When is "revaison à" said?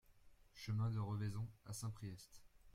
0.97-1.73